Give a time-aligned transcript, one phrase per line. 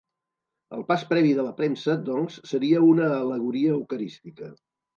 [0.77, 4.53] El pas previ de la premsa, doncs, seria una al·legoria eucarística.